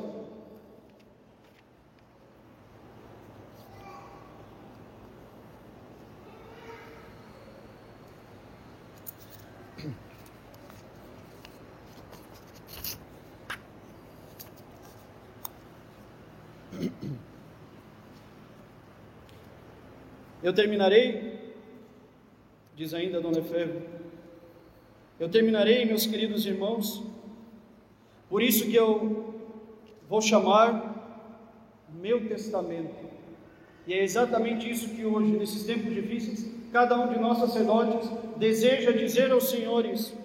Eu 20.47 20.53
terminarei, 20.53 21.33
diz 22.73 22.93
ainda 22.93 23.19
Dona 23.19 23.39
Efébio, 23.39 23.81
eu 25.19 25.27
terminarei, 25.27 25.83
meus 25.83 26.05
queridos 26.05 26.45
irmãos, 26.45 27.03
por 28.29 28.41
isso 28.41 28.65
que 28.65 28.73
eu 28.73 29.35
vou 30.07 30.21
chamar 30.21 30.71
meu 31.99 32.29
testamento. 32.29 32.95
E 33.85 33.93
é 33.93 34.01
exatamente 34.01 34.71
isso 34.71 34.95
que 34.95 35.03
hoje, 35.03 35.33
nesses 35.33 35.65
tempos 35.65 35.93
difíceis, 35.93 36.49
cada 36.71 36.97
um 36.97 37.11
de 37.11 37.19
nós 37.19 37.39
sacerdotes 37.39 38.09
deseja 38.37 38.91
dizer 38.91 39.29
aos 39.33 39.49
senhores: 39.49 40.15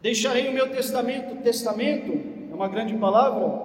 Deixarei 0.00 0.50
o 0.50 0.52
meu 0.52 0.70
testamento. 0.70 1.42
Testamento 1.42 2.12
é 2.48 2.54
uma 2.54 2.68
grande 2.68 2.96
palavra, 2.96 3.60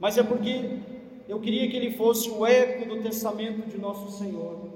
mas 0.00 0.16
é 0.16 0.22
porque 0.22 0.78
eu 1.32 1.40
queria 1.40 1.66
que 1.66 1.74
ele 1.74 1.92
fosse 1.92 2.28
o 2.28 2.44
eco 2.44 2.86
do 2.86 3.02
testamento 3.02 3.66
de 3.66 3.78
nosso 3.78 4.18
Senhor. 4.18 4.68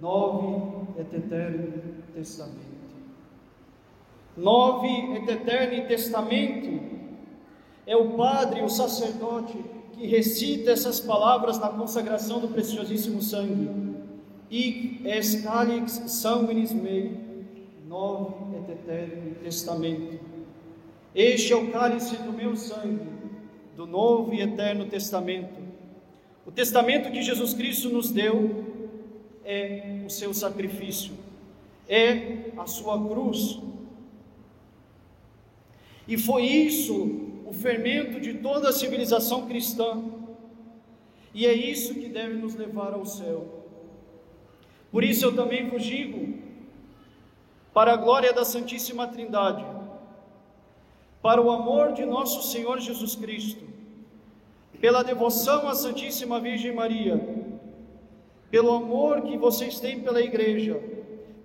Nove 0.00 0.86
et 0.98 1.14
eterno 1.14 1.70
testamento. 2.14 2.72
Nove 4.34 4.88
et 4.88 5.28
eterno 5.28 5.86
testamento 5.86 6.80
é 7.86 7.94
o 7.94 8.12
padre, 8.12 8.62
o 8.62 8.70
sacerdote 8.70 9.54
que 9.92 10.06
recita 10.06 10.70
essas 10.70 10.98
palavras 10.98 11.58
na 11.58 11.68
consagração 11.68 12.40
do 12.40 12.48
preciosíssimo 12.48 13.20
sangue. 13.20 13.68
Ic 14.50 15.06
es 15.06 15.42
calix 15.42 15.92
sanguinis 16.06 16.72
mei, 16.72 17.18
novo 17.86 18.56
et 18.56 18.72
eterno 18.72 19.34
testamento. 19.42 20.18
Este 21.14 21.52
é 21.52 21.56
o 21.56 21.70
cálice 21.70 22.16
do 22.16 22.32
meu 22.32 22.56
sangue, 22.56 23.06
do 23.76 23.86
novo 23.86 24.32
e 24.32 24.40
eterno 24.40 24.86
testamento. 24.86 25.71
O 26.44 26.50
testamento 26.50 27.10
que 27.10 27.22
Jesus 27.22 27.54
Cristo 27.54 27.88
nos 27.88 28.10
deu 28.10 28.64
é 29.44 30.02
o 30.04 30.10
seu 30.10 30.34
sacrifício, 30.34 31.14
é 31.88 32.50
a 32.56 32.66
sua 32.66 32.98
cruz. 33.08 33.60
E 36.06 36.18
foi 36.18 36.42
isso 36.42 37.30
o 37.46 37.52
fermento 37.52 38.20
de 38.20 38.34
toda 38.34 38.70
a 38.70 38.72
civilização 38.72 39.46
cristã. 39.46 40.02
E 41.34 41.46
é 41.46 41.52
isso 41.52 41.94
que 41.94 42.08
deve 42.08 42.34
nos 42.34 42.54
levar 42.54 42.92
ao 42.92 43.06
céu. 43.06 43.62
Por 44.90 45.02
isso 45.02 45.24
eu 45.24 45.34
também 45.34 45.68
vos 45.68 45.82
digo, 45.82 46.38
para 47.72 47.94
a 47.94 47.96
glória 47.96 48.32
da 48.32 48.44
Santíssima 48.44 49.06
Trindade, 49.06 49.64
para 51.22 51.40
o 51.40 51.50
amor 51.50 51.92
de 51.92 52.04
nosso 52.04 52.50
Senhor 52.50 52.78
Jesus 52.80 53.14
Cristo, 53.14 53.71
pela 54.82 55.04
devoção 55.04 55.68
à 55.68 55.76
Santíssima 55.76 56.40
Virgem 56.40 56.74
Maria, 56.74 57.16
pelo 58.50 58.72
amor 58.72 59.22
que 59.22 59.38
vocês 59.38 59.78
têm 59.78 60.00
pela 60.00 60.20
Igreja, 60.20 60.82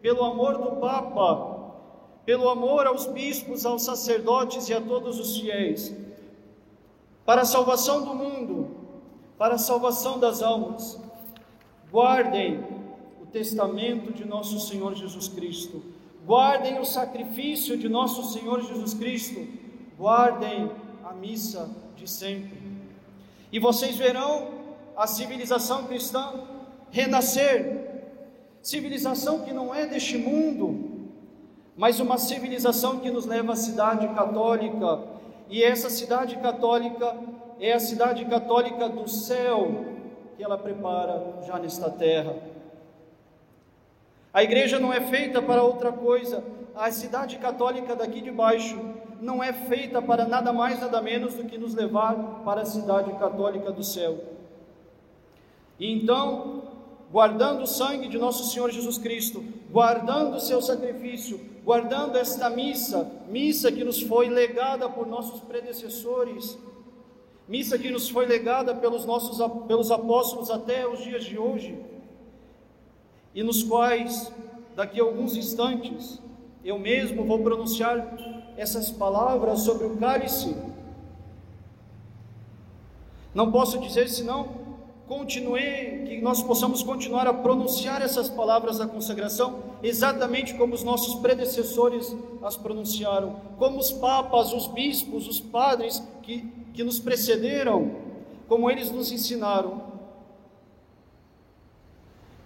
pelo 0.01 0.23
amor 0.23 0.57
do 0.57 0.77
Papa, 0.77 1.75
pelo 2.25 2.49
amor 2.49 2.87
aos 2.87 3.05
bispos, 3.05 3.63
aos 3.63 3.83
sacerdotes 3.83 4.69
e 4.69 4.73
a 4.73 4.81
todos 4.81 5.19
os 5.19 5.37
fiéis, 5.37 5.95
para 7.27 7.43
a 7.43 7.45
salvação 7.45 8.03
do 8.03 8.15
mundo, 8.15 8.71
para 9.37 9.53
a 9.53 9.59
salvação 9.59 10.17
das 10.17 10.41
almas. 10.41 10.99
Guardem 11.91 12.65
o 13.21 13.27
testamento 13.27 14.11
de 14.11 14.25
nosso 14.25 14.59
Senhor 14.59 14.95
Jesus 14.95 15.27
Cristo, 15.27 15.83
guardem 16.25 16.79
o 16.79 16.85
sacrifício 16.85 17.77
de 17.77 17.87
nosso 17.87 18.33
Senhor 18.33 18.61
Jesus 18.61 18.95
Cristo, 18.95 19.47
guardem 19.95 20.71
a 21.03 21.13
missa 21.13 21.69
de 21.95 22.09
sempre. 22.09 22.76
E 23.51 23.59
vocês 23.59 23.95
verão 23.95 24.49
a 24.95 25.07
civilização 25.07 25.85
cristã 25.85 26.33
renascer, 26.91 28.03
civilização 28.61 29.41
que 29.41 29.53
não 29.53 29.73
é 29.73 29.85
deste 29.85 30.17
mundo, 30.17 31.09
mas 31.75 31.99
uma 31.99 32.17
civilização 32.17 32.99
que 32.99 33.11
nos 33.11 33.25
leva 33.25 33.53
à 33.53 33.55
cidade 33.55 34.07
católica, 34.09 34.99
e 35.49 35.63
essa 35.63 35.89
cidade 35.89 36.35
católica 36.37 37.15
é 37.59 37.73
a 37.73 37.79
cidade 37.79 38.25
católica 38.25 38.89
do 38.89 39.07
céu 39.07 39.85
que 40.35 40.43
ela 40.43 40.57
prepara 40.57 41.41
já 41.45 41.57
nesta 41.57 41.89
terra. 41.89 42.35
A 44.33 44.43
igreja 44.43 44.79
não 44.79 44.91
é 44.91 45.01
feita 45.01 45.41
para 45.41 45.63
outra 45.63 45.91
coisa, 45.91 46.43
a 46.75 46.91
cidade 46.91 47.37
católica 47.37 47.95
daqui 47.95 48.21
de 48.21 48.31
baixo 48.31 48.77
não 49.21 49.43
é 49.43 49.53
feita 49.53 50.01
para 50.01 50.25
nada 50.25 50.53
mais, 50.53 50.79
nada 50.79 51.01
menos 51.01 51.33
do 51.33 51.45
que 51.45 51.57
nos 51.57 51.73
levar 51.73 52.41
para 52.43 52.61
a 52.61 52.65
cidade 52.65 53.11
católica 53.13 53.71
do 53.71 53.83
céu. 53.83 54.17
E 55.79 55.91
então, 55.91 56.63
guardando 57.11 57.63
o 57.63 57.67
sangue 57.67 58.07
de 58.07 58.17
nosso 58.17 58.51
Senhor 58.51 58.71
Jesus 58.71 58.97
Cristo, 58.97 59.43
guardando 59.71 60.35
o 60.35 60.39
seu 60.39 60.61
sacrifício, 60.61 61.39
guardando 61.63 62.17
esta 62.17 62.49
missa, 62.49 63.11
missa 63.27 63.71
que 63.71 63.83
nos 63.83 64.01
foi 64.01 64.29
legada 64.29 64.89
por 64.89 65.05
nossos 65.07 65.41
predecessores, 65.41 66.57
missa 67.47 67.77
que 67.77 67.89
nos 67.89 68.09
foi 68.09 68.25
legada 68.25 68.73
pelos 68.75 69.05
nossos 69.05 69.37
pelos 69.67 69.91
apóstolos 69.91 70.49
até 70.49 70.87
os 70.87 70.99
dias 70.99 71.23
de 71.23 71.37
hoje, 71.37 71.77
e 73.33 73.43
nos 73.43 73.63
quais 73.63 74.31
daqui 74.75 74.99
a 74.99 75.03
alguns 75.03 75.35
instantes 75.35 76.19
eu 76.67 76.77
mesmo 76.77 77.23
vou 77.23 77.39
pronunciar 77.39 78.17
essas 78.57 78.91
palavras 78.91 79.61
sobre 79.61 79.85
o 79.87 79.95
cálice. 79.95 80.53
Não 83.33 83.49
posso 83.53 83.79
dizer 83.79 84.09
senão 84.09 84.67
continue, 85.07 86.03
que 86.05 86.19
nós 86.19 86.43
possamos 86.43 86.83
continuar 86.83 87.25
a 87.25 87.33
pronunciar 87.33 88.01
essas 88.01 88.29
palavras 88.29 88.79
da 88.79 88.85
consagração, 88.85 89.63
exatamente 89.81 90.55
como 90.55 90.73
os 90.75 90.83
nossos 90.83 91.15
predecessores 91.21 92.13
as 92.43 92.57
pronunciaram, 92.57 93.39
como 93.57 93.79
os 93.79 93.89
papas, 93.89 94.51
os 94.51 94.67
bispos, 94.67 95.25
os 95.25 95.39
padres 95.39 96.03
que, 96.21 96.41
que 96.73 96.83
nos 96.83 96.99
precederam, 96.99 97.95
como 98.49 98.69
eles 98.69 98.91
nos 98.91 99.09
ensinaram. 99.09 99.81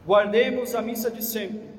Guardemos 0.06 0.76
a 0.76 0.82
missa 0.84 1.10
de 1.10 1.24
sempre, 1.26 1.71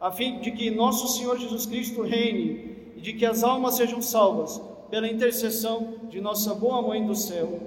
a 0.00 0.10
fim 0.10 0.40
de 0.40 0.50
que 0.50 0.70
nosso 0.70 1.08
Senhor 1.08 1.38
Jesus 1.38 1.66
Cristo 1.66 2.02
reine 2.02 2.92
e 2.96 3.00
de 3.00 3.12
que 3.12 3.26
as 3.26 3.44
almas 3.44 3.74
sejam 3.74 4.00
salvas 4.00 4.60
pela 4.90 5.06
intercessão 5.06 5.94
de 6.08 6.20
nossa 6.20 6.54
boa 6.54 6.80
Mãe 6.80 7.04
do 7.06 7.14
céu. 7.14 7.60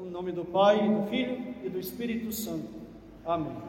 Em 0.00 0.10
nome 0.10 0.32
do 0.32 0.44
Pai, 0.44 0.84
e 0.84 0.88
do 0.88 1.06
Filho 1.08 1.54
e 1.64 1.68
do 1.68 1.78
Espírito 1.78 2.30
Santo. 2.32 2.68
Amém. 3.24 3.67